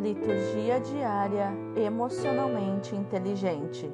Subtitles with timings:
[0.00, 3.92] Liturgia diária emocionalmente inteligente.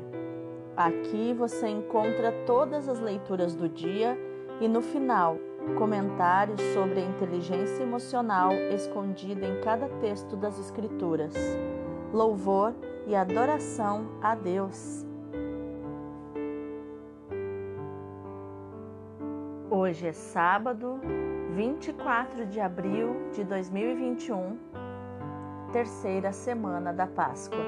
[0.76, 4.16] Aqui você encontra todas as leituras do dia
[4.60, 5.36] e no final,
[5.76, 11.34] comentários sobre a inteligência emocional escondida em cada texto das Escrituras.
[12.12, 12.72] Louvor
[13.08, 15.04] e adoração a Deus.
[19.68, 21.00] Hoje é sábado,
[21.50, 24.65] 24 de abril de 2021
[25.76, 27.60] terceira semana da Páscoa.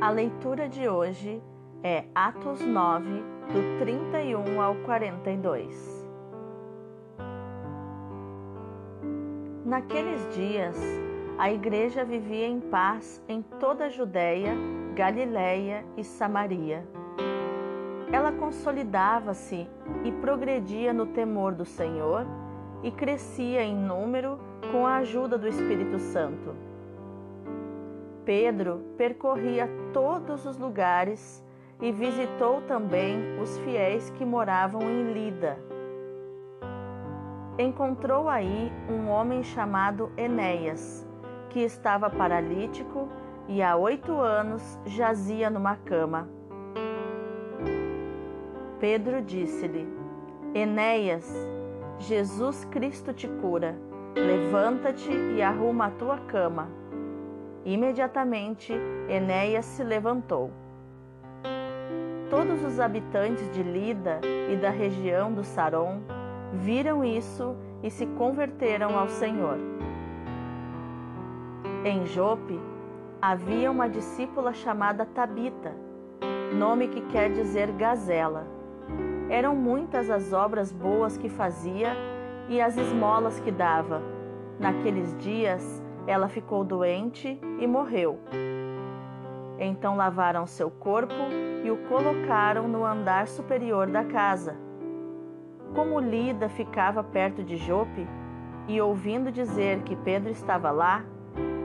[0.00, 1.42] A leitura de hoje
[1.82, 3.04] é Atos 9,
[3.52, 6.08] do 31 ao 42.
[9.64, 10.76] Naqueles dias,
[11.36, 14.54] a igreja vivia em paz em toda a Judéia,
[14.94, 16.86] Galiléia e Samaria.
[18.12, 19.68] Ela consolidava-se
[20.04, 22.24] e progredia no temor do Senhor
[22.82, 24.38] e crescia em número
[24.70, 26.54] com a ajuda do Espírito Santo.
[28.24, 31.44] Pedro percorria todos os lugares
[31.80, 35.58] e visitou também os fiéis que moravam em Lida.
[37.58, 41.06] Encontrou aí um homem chamado Enéas,
[41.50, 43.08] que estava paralítico
[43.48, 46.28] e há oito anos jazia numa cama.
[48.78, 49.86] Pedro disse-lhe:
[50.54, 51.34] Enéas,
[52.02, 53.76] Jesus Cristo te cura.
[54.16, 56.68] Levanta-te e arruma a tua cama.
[57.64, 58.72] Imediatamente,
[59.08, 60.50] Enéas se levantou.
[62.28, 66.00] Todos os habitantes de Lida e da região do Saron
[66.52, 69.58] viram isso e se converteram ao Senhor.
[71.84, 72.58] Em Jope
[73.20, 75.72] havia uma discípula chamada Tabita,
[76.58, 78.61] nome que quer dizer gazela
[79.30, 81.94] eram muitas as obras boas que fazia
[82.48, 84.02] e as esmolas que dava.
[84.58, 88.18] Naqueles dias ela ficou doente e morreu.
[89.58, 91.14] Então lavaram seu corpo
[91.64, 94.56] e o colocaram no andar superior da casa.
[95.74, 98.06] Como Lida ficava perto de Jope,
[98.68, 101.04] e ouvindo dizer que Pedro estava lá,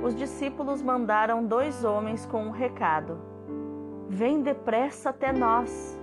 [0.03, 3.19] os discípulos mandaram dois homens com um recado:
[4.07, 5.96] Vem depressa até nós.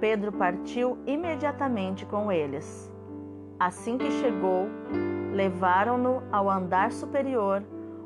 [0.00, 2.92] Pedro partiu imediatamente com eles.
[3.58, 4.68] Assim que chegou,
[5.32, 7.62] levaram-no ao andar superior,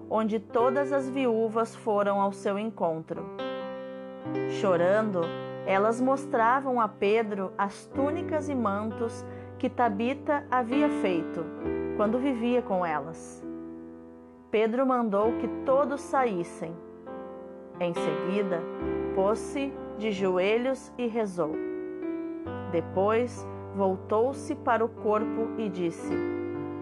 [0.08, 3.24] onde todas as viúvas foram ao seu encontro.
[4.60, 5.20] Chorando,
[5.66, 9.24] elas mostravam a Pedro as túnicas e mantos
[9.58, 11.44] que Tabita havia feito
[11.96, 13.46] quando vivia com elas.
[14.50, 16.74] Pedro mandou que todos saíssem.
[17.78, 18.60] Em seguida,
[19.14, 21.71] pôs-se de joelhos e rezou.
[22.72, 23.46] Depois
[23.76, 26.12] voltou-se para o corpo e disse: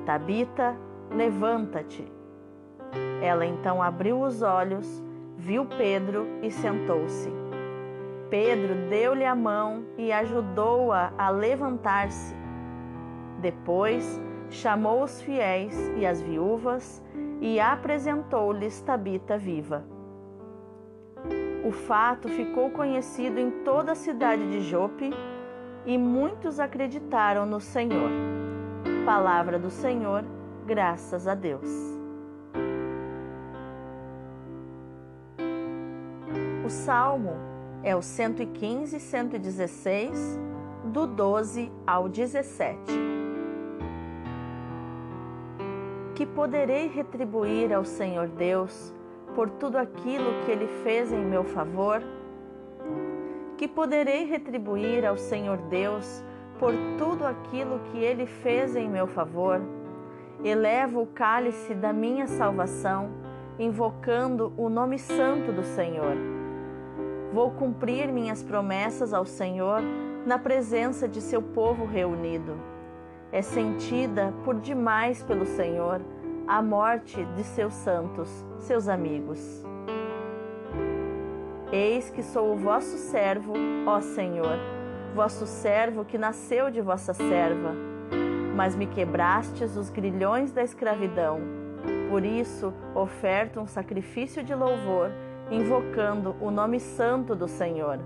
[0.07, 0.77] Tabita,
[1.11, 2.11] levanta-te.
[3.21, 5.03] Ela então abriu os olhos,
[5.37, 7.29] viu Pedro e sentou-se.
[8.31, 12.35] Pedro deu-lhe a mão e ajudou-a a, a levantar-se.
[13.41, 17.03] Depois chamou os fiéis e as viúvas
[17.41, 19.85] e apresentou-lhes Tabita viva.
[21.65, 25.11] O fato ficou conhecido em toda a cidade de Jope
[25.87, 28.11] e muitos acreditaram no Senhor.
[29.05, 30.25] Palavra do Senhor,
[30.67, 31.69] graças a Deus.
[36.65, 37.33] O salmo
[37.83, 40.39] é o 115 e 116,
[40.85, 42.79] do 12 ao 17.
[46.15, 48.95] Que poderei retribuir ao Senhor Deus
[49.35, 52.03] por tudo aquilo que ele fez em meu favor?
[53.61, 56.25] Que poderei retribuir ao Senhor Deus
[56.59, 59.61] por tudo aquilo que ele fez em meu favor.
[60.43, 63.11] Elevo o cálice da minha salvação,
[63.59, 66.17] invocando o nome santo do Senhor.
[67.35, 69.83] Vou cumprir minhas promessas ao Senhor
[70.25, 72.57] na presença de seu povo reunido.
[73.31, 76.01] É sentida por demais pelo Senhor
[76.49, 79.63] a morte de seus santos, seus amigos.
[81.73, 83.53] Eis que sou o vosso servo,
[83.87, 84.59] ó Senhor,
[85.15, 87.73] vosso servo que nasceu de vossa serva.
[88.57, 91.41] Mas me quebrastes os grilhões da escravidão.
[92.11, 95.13] Por isso, oferto um sacrifício de louvor,
[95.49, 98.01] invocando o nome santo do Senhor.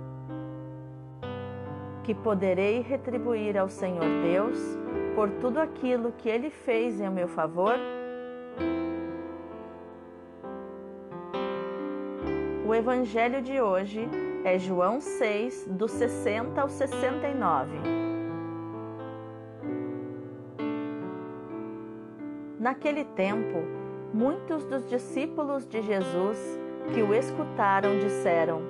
[2.02, 4.58] Que poderei retribuir ao Senhor Deus
[5.14, 7.78] por tudo aquilo que ele fez em meu favor?
[12.84, 14.06] Evangelho de hoje
[14.44, 17.78] é João 6, do 60 ao 69.
[22.60, 23.56] Naquele tempo,
[24.12, 26.38] muitos dos discípulos de Jesus
[26.92, 28.60] que o escutaram disseram: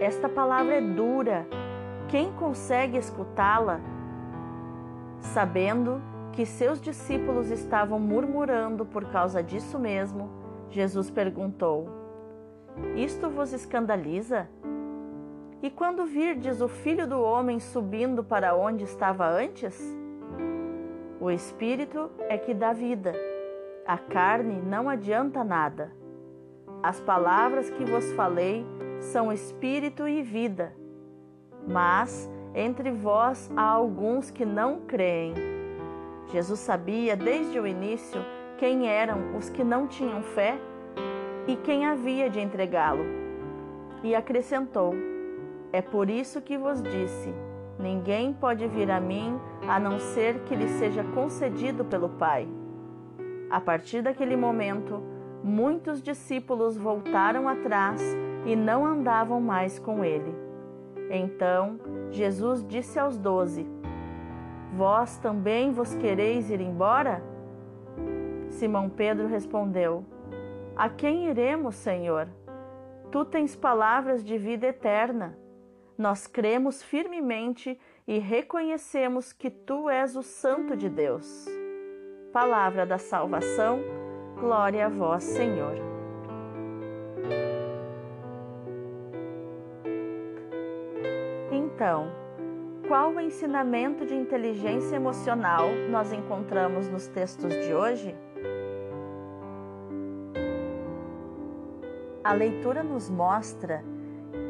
[0.00, 1.46] Esta palavra é dura,
[2.08, 3.82] quem consegue escutá-la?
[5.20, 6.00] Sabendo
[6.32, 10.30] que seus discípulos estavam murmurando por causa disso mesmo,
[10.70, 11.97] Jesus perguntou:
[12.96, 14.48] Isto vos escandaliza?
[15.62, 19.78] E quando virdes o filho do homem subindo para onde estava antes?
[21.20, 23.12] O espírito é que dá vida
[23.88, 25.90] a carne não adianta nada.
[26.82, 28.62] As palavras que vos falei
[29.00, 30.74] são espírito e vida.
[31.66, 35.32] Mas entre vós há alguns que não creem.
[36.30, 38.20] Jesus sabia desde o início
[38.58, 40.58] quem eram os que não tinham fé
[41.48, 43.04] e quem havia de entregá-lo.
[44.04, 44.94] E acrescentou:
[45.72, 47.34] É por isso que vos disse:
[47.78, 52.46] Ninguém pode vir a mim a não ser que lhe seja concedido pelo Pai.
[53.50, 55.02] A partir daquele momento,
[55.42, 58.00] muitos discípulos voltaram atrás
[58.44, 60.34] e não andavam mais com ele.
[61.10, 61.80] Então
[62.10, 63.66] Jesus disse aos doze:
[64.74, 67.22] Vós também vos quereis ir embora?
[68.50, 70.04] Simão Pedro respondeu:
[70.78, 72.28] A quem iremos, Senhor?
[73.10, 75.36] Tu tens palavras de vida eterna.
[75.98, 77.76] Nós cremos firmemente
[78.06, 81.46] e reconhecemos que tu és o Santo de Deus.
[82.32, 83.80] Palavra da salvação,
[84.38, 85.74] glória a vós, Senhor.
[91.50, 92.06] Então,
[92.86, 98.14] qual o ensinamento de inteligência emocional nós encontramos nos textos de hoje?
[102.28, 103.82] A leitura nos mostra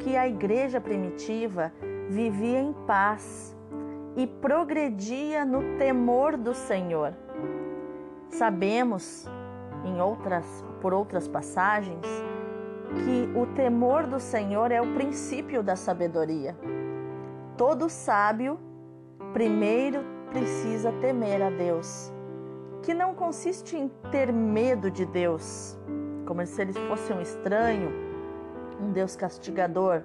[0.01, 1.71] que a igreja primitiva
[2.09, 3.55] vivia em paz
[4.17, 7.13] e progredia no temor do Senhor.
[8.27, 9.25] Sabemos,
[9.85, 10.45] em outras,
[10.81, 12.05] por outras passagens,
[13.05, 16.57] que o temor do Senhor é o princípio da sabedoria.
[17.55, 18.59] Todo sábio
[19.31, 20.01] primeiro
[20.31, 22.11] precisa temer a Deus,
[22.83, 25.79] que não consiste em ter medo de Deus,
[26.29, 27.91] como se ele fosse um estranho,
[28.79, 30.03] um Deus castigador,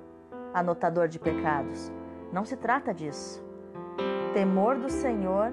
[0.54, 1.92] anotador de pecados.
[2.32, 3.44] Não se trata disso.
[4.32, 5.52] Temor do Senhor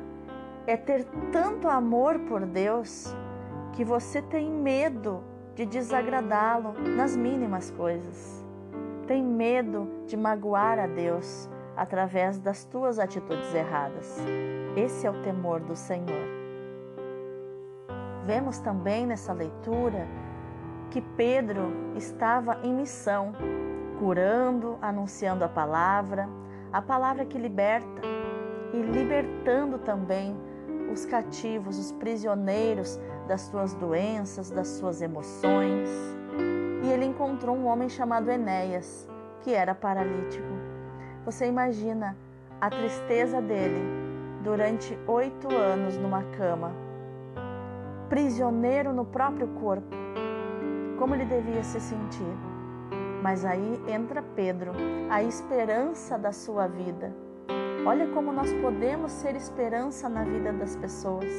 [0.65, 3.13] é ter tanto amor por Deus
[3.73, 5.21] que você tem medo
[5.55, 8.45] de desagradá-lo nas mínimas coisas.
[9.05, 14.17] Tem medo de magoar a Deus através das tuas atitudes erradas.
[14.77, 16.29] Esse é o temor do Senhor.
[18.25, 20.07] Vemos também nessa leitura
[20.91, 23.33] que Pedro estava em missão,
[23.97, 26.27] curando, anunciando a palavra,
[26.71, 28.01] a palavra que liberta
[28.73, 30.35] e libertando também
[30.91, 35.89] os cativos, os prisioneiros das suas doenças, das suas emoções.
[36.83, 39.07] E ele encontrou um homem chamado Enéas,
[39.41, 40.49] que era paralítico.
[41.23, 42.17] Você imagina
[42.59, 43.81] a tristeza dele
[44.43, 46.73] durante oito anos numa cama,
[48.09, 50.01] prisioneiro no próprio corpo.
[51.01, 52.37] Como ele devia se sentir?
[53.21, 54.71] Mas aí entra Pedro,
[55.09, 57.11] a esperança da sua vida
[57.83, 61.31] Olha como nós podemos ser esperança na vida das pessoas.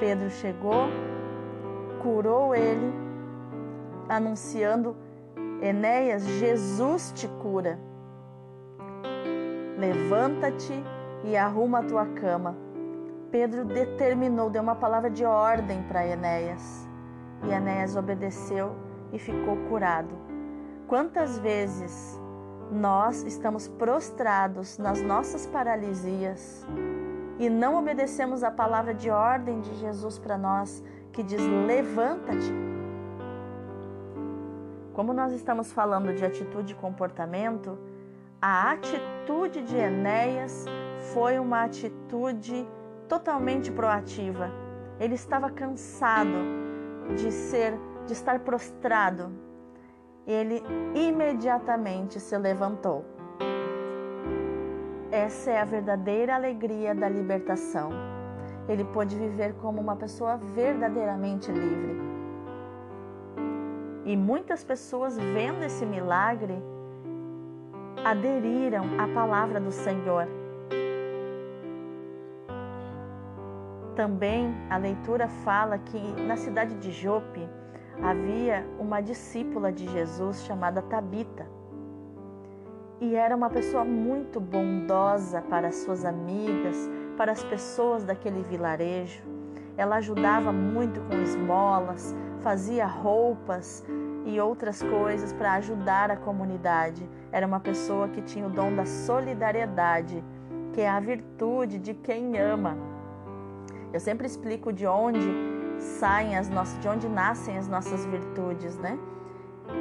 [0.00, 0.88] Pedro chegou,
[2.02, 2.90] curou ele,
[4.08, 4.96] anunciando:
[5.60, 7.78] Enéas, Jesus te cura.
[9.76, 10.82] Levanta-te
[11.24, 12.56] e arruma a tua cama.
[13.30, 16.87] Pedro determinou, deu uma palavra de ordem para Enéas.
[17.44, 18.74] E Enéas obedeceu
[19.12, 20.14] e ficou curado.
[20.86, 22.18] Quantas vezes
[22.70, 26.66] nós estamos prostrados nas nossas paralisias
[27.38, 32.52] e não obedecemos a palavra de ordem de Jesus para nós, que diz: levanta-te.
[34.92, 37.78] Como nós estamos falando de atitude e comportamento,
[38.42, 40.64] a atitude de Enéas
[41.12, 42.66] foi uma atitude
[43.08, 44.50] totalmente proativa.
[44.98, 46.67] Ele estava cansado
[47.16, 49.30] de ser, de estar prostrado,
[50.26, 50.62] ele
[50.94, 53.04] imediatamente se levantou.
[55.10, 57.90] Essa é a verdadeira alegria da libertação.
[58.68, 61.96] Ele pôde viver como uma pessoa verdadeiramente livre.
[64.04, 66.62] E muitas pessoas, vendo esse milagre,
[68.04, 70.28] aderiram à palavra do Senhor.
[73.98, 77.50] Também a leitura fala que na cidade de Jope,
[78.00, 81.44] havia uma discípula de Jesus chamada Tabita.
[83.00, 89.20] E era uma pessoa muito bondosa para suas amigas, para as pessoas daquele vilarejo.
[89.76, 93.84] Ela ajudava muito com esmolas, fazia roupas
[94.24, 97.10] e outras coisas para ajudar a comunidade.
[97.32, 100.22] Era uma pessoa que tinha o dom da solidariedade,
[100.72, 102.78] que é a virtude de quem ama.
[103.92, 105.28] Eu sempre explico de onde
[105.78, 108.98] saem as nossas, de onde nascem as nossas virtudes, né?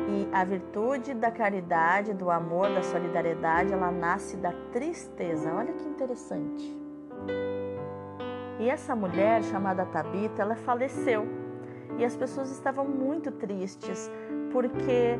[0.10, 5.54] E a virtude da caridade, do amor, da solidariedade, ela nasce da tristeza.
[5.54, 6.78] Olha que interessante.
[8.60, 11.26] E essa mulher chamada Tabita, ela faleceu.
[11.98, 14.12] E as pessoas estavam muito tristes,
[14.52, 15.18] porque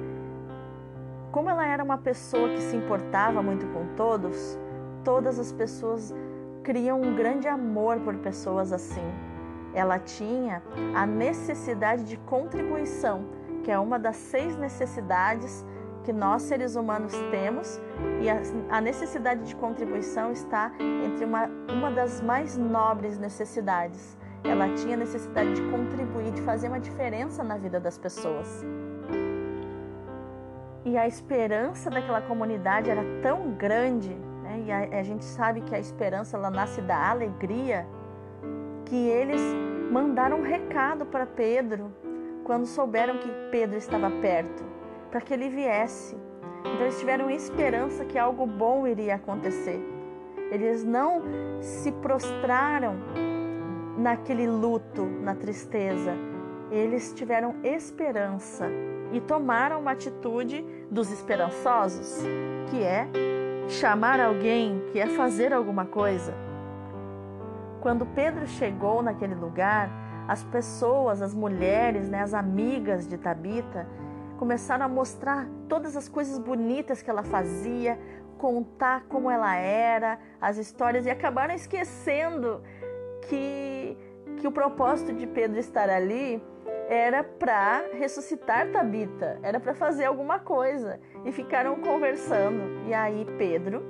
[1.32, 4.58] como ela era uma pessoa que se importava muito com todos,
[5.04, 6.14] todas as pessoas
[6.68, 9.10] criam um grande amor por pessoas assim.
[9.74, 10.62] Ela tinha
[10.94, 13.24] a necessidade de contribuição,
[13.64, 15.66] que é uma das seis necessidades
[16.04, 17.80] que nós seres humanos temos,
[18.22, 18.30] e
[18.70, 20.74] a, necessidade de contribuição está
[21.06, 24.18] entre uma, uma das mais nobres necessidades.
[24.44, 28.66] Ela tinha necessidade de contribuir, de fazer uma diferença na vida das pessoas.
[30.84, 34.18] E a esperança daquela comunidade era tão grande,
[34.58, 34.66] né?
[34.66, 37.88] e a, a gente sabe que a esperança ela nasce da alegria,
[38.86, 39.42] que eles
[39.92, 41.92] mandaram um recado para Pedro
[42.44, 44.64] quando souberam que Pedro estava perto,
[45.12, 46.16] para que ele viesse.
[46.62, 49.82] Então eles tiveram esperança que algo bom iria acontecer.
[50.52, 51.22] Eles não
[51.60, 52.96] se prostraram
[53.98, 56.14] naquele luto, na tristeza.
[56.72, 58.66] Eles tiveram esperança
[59.12, 62.24] e tomaram uma atitude dos esperançosos,
[62.70, 63.08] que é
[63.68, 66.34] chamar alguém, que é fazer alguma coisa.
[67.82, 69.90] Quando Pedro chegou naquele lugar,
[70.28, 73.88] as pessoas, as mulheres, né, as amigas de Tabita,
[74.38, 78.00] começaram a mostrar todas as coisas bonitas que ela fazia,
[78.38, 82.62] contar como ela era, as histórias e acabaram esquecendo
[83.28, 83.98] que
[84.38, 86.42] que o propósito de Pedro estar ali
[86.88, 91.00] era para ressuscitar Tabita, era para fazer alguma coisa.
[91.26, 92.88] E ficaram conversando.
[92.88, 93.84] E aí Pedro,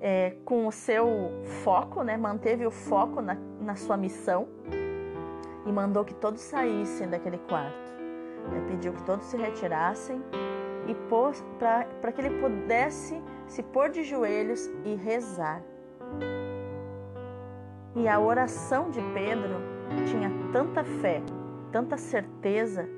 [0.00, 1.30] é, com o seu
[1.62, 4.48] foco, né, manteve o foco na, na sua missão
[5.66, 7.94] e mandou que todos saíssem daquele quarto.
[8.50, 10.22] Ele pediu que todos se retirassem
[10.86, 10.94] e
[11.58, 15.60] para que ele pudesse se pôr de joelhos e rezar.
[17.96, 19.56] E a oração de Pedro
[20.06, 21.22] tinha tanta fé
[21.76, 22.88] tanta certeza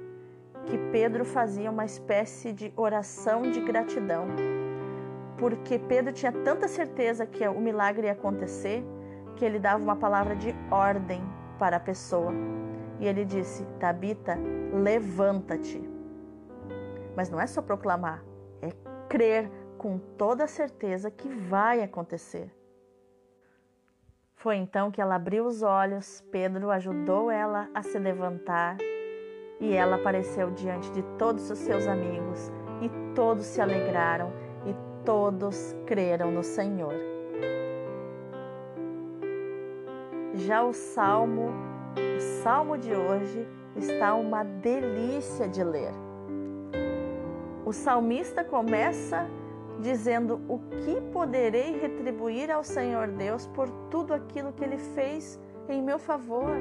[0.64, 4.28] que Pedro fazia uma espécie de oração de gratidão.
[5.36, 8.84] Porque Pedro tinha tanta certeza que o milagre ia acontecer
[9.34, 11.20] que ele dava uma palavra de ordem
[11.58, 12.32] para a pessoa.
[13.00, 14.38] E ele disse: Tabita,
[14.72, 15.82] levanta-te.
[17.16, 18.22] Mas não é só proclamar,
[18.62, 18.68] é
[19.08, 22.48] crer com toda certeza que vai acontecer.
[24.38, 28.76] Foi então que ela abriu os olhos, Pedro ajudou ela a se levantar
[29.58, 34.32] e ela apareceu diante de todos os seus amigos e todos se alegraram
[34.64, 36.94] e todos creram no Senhor.
[40.34, 41.50] Já o salmo,
[42.16, 45.90] o salmo de hoje está uma delícia de ler.
[47.66, 49.28] O salmista começa
[49.78, 55.82] dizendo: O que poderei retribuir ao Senhor Deus por tudo aquilo que Ele fez em
[55.82, 56.56] meu favor?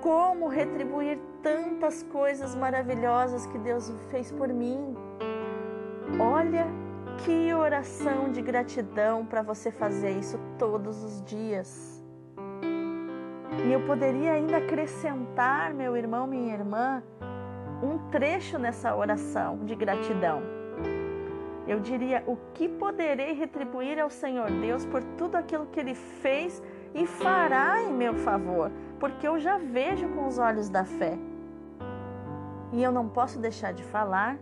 [0.00, 4.94] Como retribuir tantas coisas maravilhosas que Deus fez por mim?
[6.18, 6.66] Olha
[7.24, 12.02] que oração de gratidão para você fazer isso todos os dias.
[13.66, 17.02] E eu poderia ainda acrescentar, meu irmão, minha irmã,
[17.82, 20.57] um trecho nessa oração de gratidão
[21.68, 26.62] eu diria: o que poderei retribuir ao Senhor Deus por tudo aquilo que Ele fez
[26.94, 28.72] e fará em meu favor?
[28.98, 31.18] Porque eu já vejo com os olhos da fé.
[32.72, 34.38] E eu não posso deixar de falar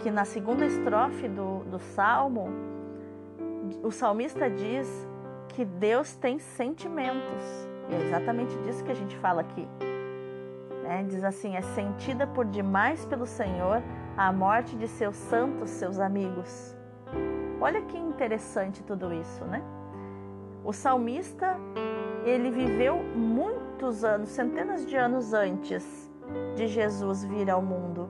[0.00, 2.48] que na segunda estrofe do, do salmo,
[3.82, 4.88] o salmista diz
[5.48, 7.44] que Deus tem sentimentos.
[7.88, 9.66] E é exatamente disso que a gente fala aqui.
[10.82, 11.04] Né?
[11.08, 13.82] Diz assim: é sentida por demais pelo Senhor
[14.16, 16.74] a morte de seus santos, seus amigos.
[17.60, 19.62] Olha que interessante tudo isso, né?
[20.64, 21.56] O salmista,
[22.24, 26.10] ele viveu muitos anos, centenas de anos antes
[26.56, 28.08] de Jesus vir ao mundo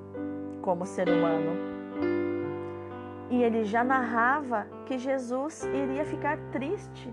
[0.63, 1.53] como ser humano.
[3.29, 7.13] E ele já narrava que Jesus iria ficar triste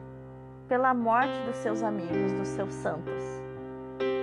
[0.68, 3.24] pela morte dos seus amigos, dos seus santos.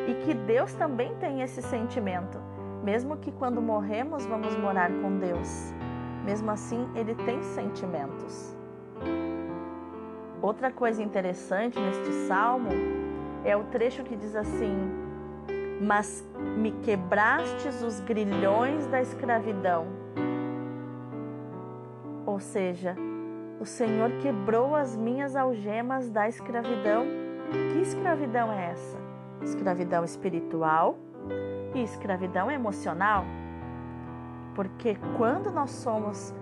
[0.08, 2.38] E que Deus também tem esse sentimento
[2.82, 5.72] mesmo que quando morremos vamos morar com Deus,
[6.24, 8.56] mesmo assim ele tem sentimentos.
[10.42, 12.70] Outra coisa interessante neste salmo
[13.44, 14.74] é o trecho que diz assim:
[15.80, 19.86] Mas me quebrastes os grilhões da escravidão.
[22.24, 22.96] Ou seja,
[23.60, 27.04] o Senhor quebrou as minhas algemas da escravidão.
[27.50, 28.96] Que escravidão é essa?
[29.42, 30.96] Escravidão espiritual
[31.74, 33.24] e escravidão emocional.
[34.54, 36.34] Porque quando nós somos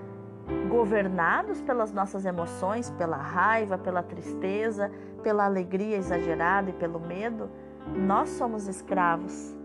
[0.69, 4.91] governados pelas nossas emoções, pela raiva, pela tristeza,
[5.23, 7.51] pela alegria exagerada e pelo medo,
[7.95, 9.57] nós somos escravos.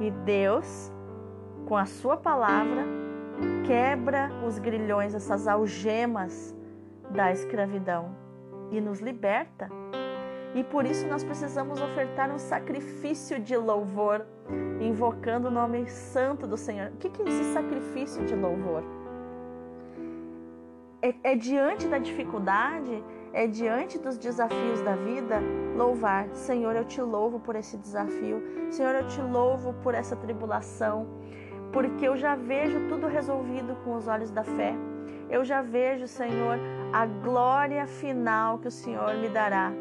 [0.00, 0.90] E Deus,
[1.66, 2.84] com a Sua palavra,
[3.66, 6.56] quebra os grilhões, essas algemas
[7.10, 8.14] da escravidão
[8.70, 9.68] e nos liberta.
[10.54, 14.26] E por isso nós precisamos ofertar um sacrifício de louvor,
[14.80, 16.90] invocando o nome santo do Senhor.
[16.92, 18.82] O que é esse sacrifício de louvor?
[21.02, 23.02] É, é diante da dificuldade,
[23.32, 25.40] é diante dos desafios da vida,
[25.76, 26.28] louvar.
[26.34, 28.42] Senhor, eu te louvo por esse desafio.
[28.70, 31.06] Senhor, eu te louvo por essa tribulação,
[31.72, 34.74] porque eu já vejo tudo resolvido com os olhos da fé.
[35.30, 36.58] Eu já vejo, Senhor,
[36.92, 39.72] a glória final que o Senhor me dará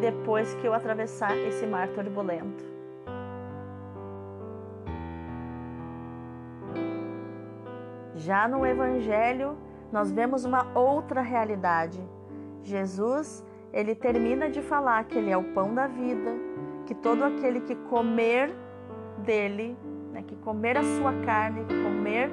[0.00, 2.64] depois que eu atravessar esse mar turbulento.
[8.14, 9.56] Já no Evangelho,
[9.92, 12.00] nós vemos uma outra realidade.
[12.62, 16.32] Jesus, ele termina de falar que ele é o pão da vida,
[16.84, 18.54] que todo aquele que comer
[19.18, 19.76] dele,
[20.12, 22.30] né, que comer a sua carne, que comer,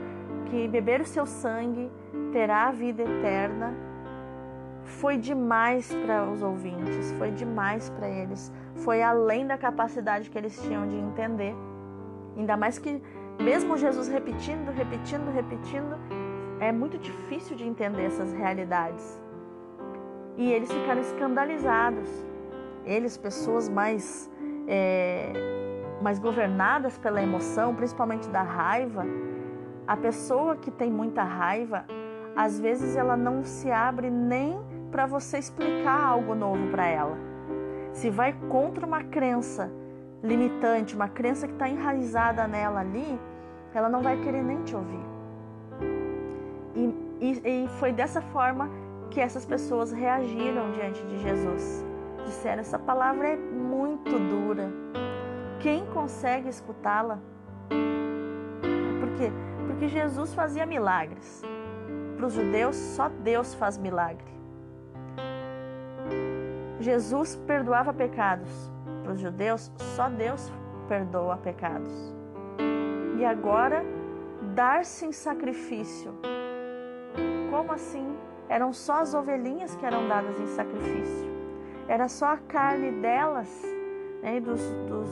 [0.47, 1.89] que beber o seu sangue,
[2.31, 3.94] terá a vida eterna
[4.85, 10.61] foi demais para os ouvintes, foi demais para eles, foi além da capacidade que eles
[10.61, 11.55] tinham de entender.
[12.37, 13.01] Ainda mais que,
[13.41, 15.97] mesmo Jesus repetindo, repetindo, repetindo,
[16.59, 19.21] é muito difícil de entender essas realidades.
[20.37, 22.09] E eles ficaram escandalizados.
[22.85, 24.29] Eles, pessoas mais,
[24.67, 25.33] é,
[26.01, 29.05] mais governadas pela emoção, principalmente da raiva,
[29.87, 31.85] a pessoa que tem muita raiva,
[32.35, 34.59] às vezes ela não se abre nem
[34.95, 37.17] para você explicar algo novo para ela.
[37.91, 39.69] Se vai contra uma crença
[40.23, 43.19] limitante, uma crença que está enraizada nela ali,
[43.73, 45.05] ela não vai querer nem te ouvir.
[46.73, 48.69] E, e, e foi dessa forma
[49.11, 51.85] que essas pessoas reagiram diante de Jesus.
[52.23, 54.71] Disseram: essa palavra é muito dura.
[55.59, 57.19] Quem consegue escutá-la?
[59.01, 59.29] Por quê?
[59.67, 61.41] Porque Jesus fazia milagres.
[62.15, 64.35] Para os judeus, só Deus faz milagre.
[66.85, 68.71] Jesus perdoava pecados.
[69.01, 70.51] Para os judeus, só Deus
[70.87, 72.13] perdoa pecados.
[73.17, 73.83] E agora,
[74.53, 76.13] dar-se em sacrifício.
[77.49, 78.15] Como assim?
[78.47, 81.27] Eram só as ovelhinhas que eram dadas em sacrifício.
[81.87, 83.49] Era só a carne delas,
[84.21, 85.09] né, dos, dos,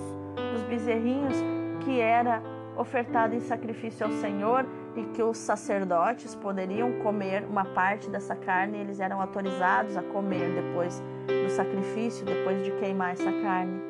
[0.54, 1.38] dos bezerrinhos,
[1.84, 2.40] que era
[2.78, 4.64] ofertada em sacrifício ao Senhor
[4.96, 10.54] e que os sacerdotes poderiam comer uma parte dessa carne, eles eram autorizados a comer
[10.54, 13.82] depois do sacrifício, depois de queimar essa carne.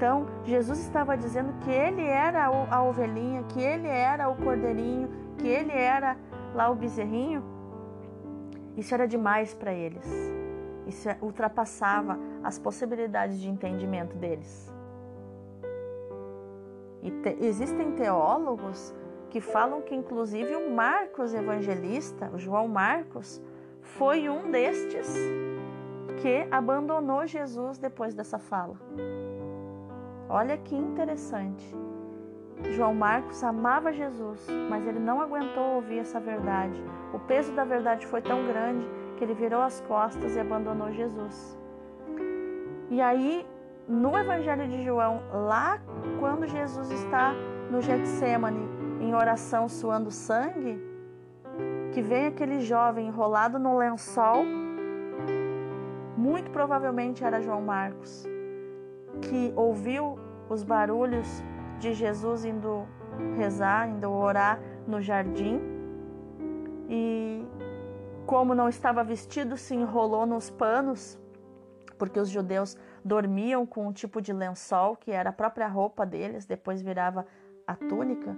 [0.00, 5.46] Então, Jesus estava dizendo que ele era a ovelhinha, que ele era o cordeirinho, que
[5.46, 6.16] ele era
[6.54, 7.42] lá o bezerrinho.
[8.76, 10.06] Isso era demais para eles.
[10.86, 14.72] Isso ultrapassava as possibilidades de entendimento deles.
[17.02, 18.94] E te, existem teólogos
[19.28, 23.40] que falam que inclusive o Marcos evangelista, o João Marcos,
[23.80, 25.14] foi um destes
[26.20, 28.74] que abandonou Jesus depois dessa fala.
[30.28, 31.76] Olha que interessante.
[32.76, 36.82] João Marcos amava Jesus, mas ele não aguentou ouvir essa verdade.
[37.12, 41.58] O peso da verdade foi tão grande que ele virou as costas e abandonou Jesus.
[42.90, 43.46] E aí,
[43.88, 45.80] no Evangelho de João, lá
[46.18, 47.32] quando Jesus está
[47.70, 48.68] no Getsemane,
[49.00, 50.78] em oração suando sangue,
[51.92, 54.44] que vem aquele jovem enrolado no lençol,
[56.20, 58.26] muito provavelmente era João Marcos,
[59.22, 61.26] que ouviu os barulhos
[61.78, 62.86] de Jesus indo
[63.36, 65.60] rezar, indo orar no jardim
[66.88, 67.44] e,
[68.26, 71.18] como não estava vestido, se enrolou nos panos,
[71.98, 76.44] porque os judeus dormiam com um tipo de lençol que era a própria roupa deles,
[76.44, 77.26] depois virava
[77.66, 78.36] a túnica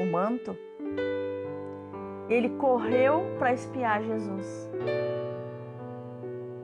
[0.00, 0.56] o manto,
[2.28, 4.70] ele correu para espiar Jesus.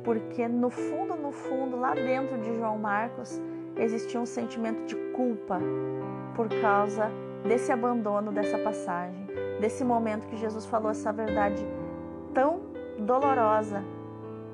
[0.05, 3.41] Porque no fundo, no fundo, lá dentro de João Marcos,
[3.77, 5.59] existia um sentimento de culpa
[6.37, 7.11] por causa
[7.43, 9.27] desse abandono dessa passagem,
[9.61, 11.67] desse momento que Jesus falou essa verdade
[12.33, 12.61] tão
[12.99, 13.83] dolorosa,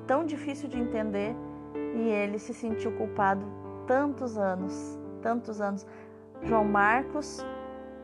[0.07, 1.35] tão difícil de entender,
[1.95, 3.45] e ele se sentiu culpado
[3.85, 5.85] tantos anos, tantos anos.
[6.43, 7.45] João Marcos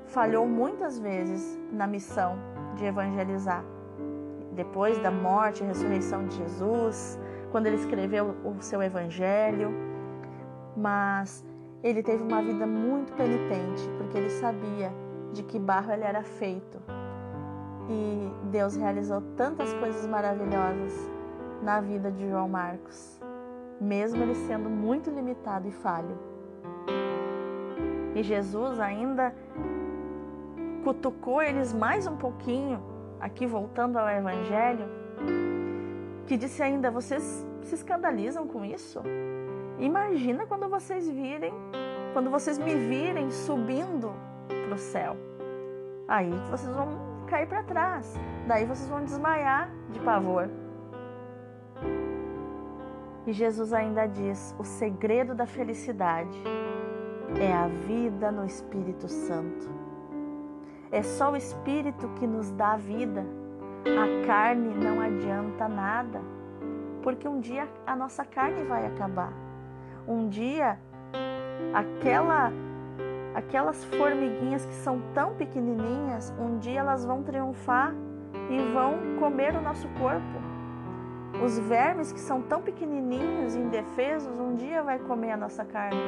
[0.06, 2.38] falhou muitas vezes na missão
[2.76, 3.64] de evangelizar.
[4.54, 7.20] Depois da morte e ressurreição de Jesus,
[7.52, 9.72] quando ele escreveu o seu evangelho,
[10.76, 11.46] mas
[11.84, 14.92] ele teve uma vida muito penitente, porque ele sabia
[15.34, 16.80] de que barro ele era feito.
[17.90, 21.10] E Deus realizou tantas coisas maravilhosas
[21.64, 23.20] na vida de João Marcos,
[23.80, 26.18] mesmo ele sendo muito limitado e falho.
[28.16, 29.34] E Jesus ainda
[30.84, 32.82] cutucou eles mais um pouquinho,
[33.20, 34.86] aqui voltando ao Evangelho,
[36.28, 39.02] que disse ainda: vocês se escandalizam com isso?
[39.80, 41.54] Imagina quando vocês virem,
[42.14, 44.14] quando vocês me virem subindo
[44.48, 45.16] para o céu.
[46.08, 46.90] Aí vocês vão
[47.28, 48.14] cair para trás.
[48.48, 50.50] Daí vocês vão desmaiar de pavor.
[53.26, 56.42] E Jesus ainda diz: o segredo da felicidade
[57.40, 59.70] é a vida no Espírito Santo.
[60.92, 63.26] É só o Espírito que nos dá vida.
[63.96, 66.22] A carne não adianta nada,
[67.02, 69.32] porque um dia a nossa carne vai acabar.
[70.08, 70.78] Um dia
[71.74, 72.52] aquela
[73.34, 77.94] aquelas formiguinhas que são tão pequenininhas, um dia elas vão triunfar
[78.50, 80.48] e vão comer o nosso corpo.
[81.44, 86.00] Os vermes que são tão pequenininhos e indefesos, um dia vai comer a nossa carne.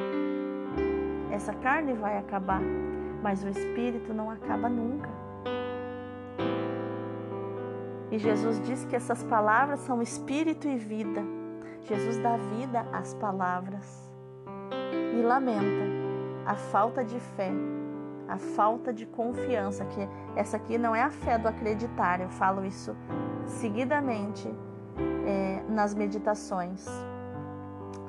[1.31, 2.61] Essa carne vai acabar,
[3.21, 5.18] mas o espírito não acaba nunca.
[8.11, 11.21] E Jesus diz que essas palavras são espírito e vida.
[11.83, 14.11] Jesus dá vida às palavras
[15.17, 15.85] e lamenta
[16.45, 17.51] a falta de fé,
[18.27, 22.65] a falta de confiança, que essa aqui não é a fé do acreditar, eu falo
[22.65, 22.95] isso
[23.45, 24.51] seguidamente
[25.25, 26.87] é, nas meditações.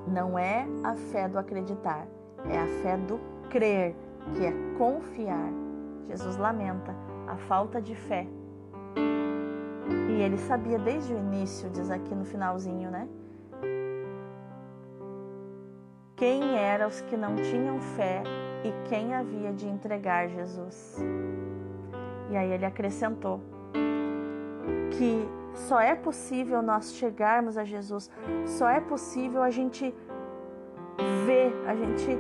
[0.07, 2.07] Não é a fé do acreditar,
[2.49, 3.95] é a fé do crer,
[4.35, 5.53] que é confiar.
[6.09, 6.95] Jesus lamenta
[7.27, 8.27] a falta de fé.
[10.09, 13.09] E ele sabia desde o início, diz aqui no finalzinho, né?
[16.17, 18.23] Quem eram os que não tinham fé
[18.63, 20.99] e quem havia de entregar Jesus.
[22.31, 23.41] E aí ele acrescentou
[24.91, 28.11] que só é possível nós chegarmos a Jesus,
[28.45, 29.95] só é possível a gente
[31.27, 32.11] ver, a gente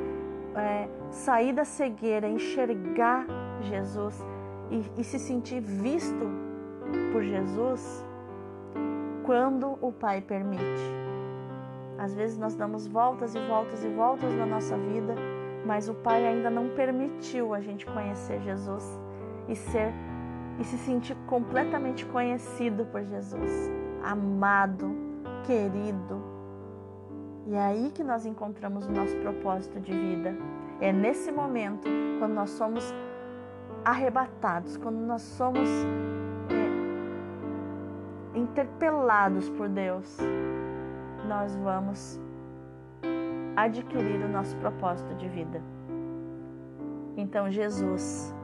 [0.57, 3.27] é, sair da cegueira, enxergar
[3.61, 4.25] Jesus
[4.71, 6.27] e, e se sentir visto
[7.13, 8.05] por Jesus
[9.25, 10.65] quando o Pai permite.
[11.99, 15.15] Às vezes nós damos voltas e voltas e voltas na nossa vida,
[15.67, 18.99] mas o Pai ainda não permitiu a gente conhecer Jesus
[19.49, 19.93] e ser
[20.59, 23.71] e se sentir completamente conhecido por Jesus,
[24.03, 24.95] amado,
[25.47, 26.23] querido.
[27.47, 30.37] E é aí que nós encontramos o nosso propósito de vida.
[30.81, 32.95] É nesse momento, quando nós somos
[33.85, 35.69] arrebatados, quando nós somos
[38.41, 40.19] interpelados por Deus,
[41.29, 42.21] nós vamos
[43.57, 45.63] adquirir o nosso propósito de vida.
[47.17, 48.35] Então Jesus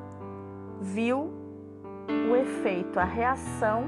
[0.81, 1.33] viu
[2.31, 3.85] o efeito, a reação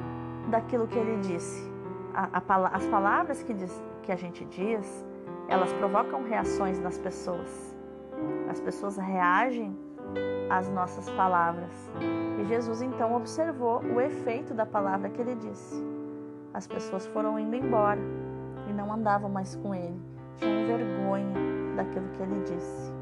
[0.51, 1.71] daquilo que ele disse.
[2.15, 5.07] A, a, as palavras que, diz, que a gente diz,
[5.49, 7.77] elas provocam reações nas pessoas.
[8.49, 9.77] As pessoas reagem
[10.51, 11.71] às nossas palavras.
[12.41, 15.98] E Jesus então observou o efeito da palavra que ele disse.
[16.53, 18.01] As pessoas foram indo embora
[18.69, 20.01] e não andavam mais com ele.
[20.37, 21.35] Tinham vergonha
[21.77, 22.93] daquilo que ele disse.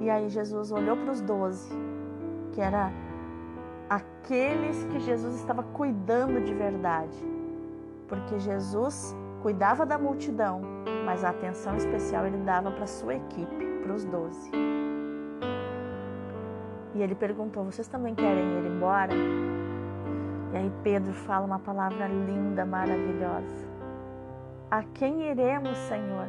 [0.00, 1.70] E aí Jesus olhou para os doze,
[2.52, 2.92] que era
[3.88, 7.16] aqueles que Jesus estava cuidando de verdade.
[8.08, 10.62] Porque Jesus cuidava da multidão,
[11.04, 14.50] mas a atenção especial ele dava para sua equipe, para os doze.
[16.94, 19.12] E ele perguntou: Vocês também querem ir embora?
[20.54, 23.66] E aí Pedro fala uma palavra linda, maravilhosa.
[24.70, 26.28] A quem iremos, Senhor?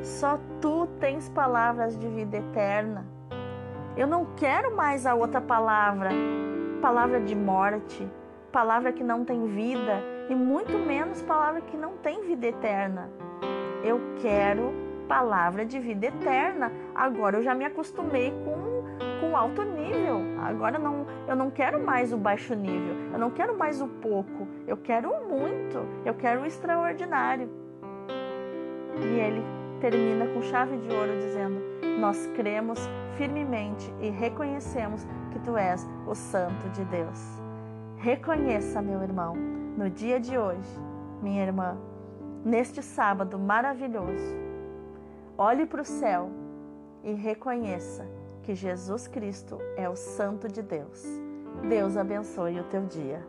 [0.00, 3.04] Só tu tens palavras de vida eterna.
[3.96, 6.10] Eu não quero mais a outra palavra
[6.80, 8.08] palavra de morte,
[8.52, 13.10] palavra que não tem vida e muito menos palavra que não tem vida eterna.
[13.82, 14.72] Eu quero
[15.08, 16.70] palavra de vida eterna.
[16.94, 18.67] Agora eu já me acostumei com
[19.20, 20.20] com alto nível.
[20.42, 22.94] Agora não, eu não quero mais o baixo nível.
[23.12, 24.46] Eu não quero mais o pouco.
[24.66, 25.78] Eu quero o muito.
[26.04, 27.48] Eu quero o extraordinário.
[29.00, 29.42] E ele
[29.80, 31.60] termina com chave de ouro dizendo:
[32.00, 32.78] Nós cremos
[33.16, 37.20] firmemente e reconhecemos que tu és o Santo de Deus.
[37.96, 39.34] Reconheça, meu irmão,
[39.76, 40.70] no dia de hoje,
[41.20, 41.76] minha irmã,
[42.44, 44.36] neste sábado maravilhoso,
[45.36, 46.30] olhe para o céu
[47.02, 48.06] e reconheça
[48.48, 51.04] que Jesus Cristo é o Santo de Deus.
[51.68, 53.22] Deus abençoe o teu dia.